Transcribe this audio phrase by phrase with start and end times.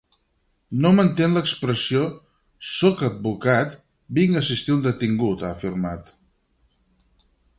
[0.83, 2.05] No m’entén l’expressió:
[2.69, 3.77] “Sóc advocat,
[4.21, 6.13] vinc a assistir un detingut”, ha afirmat.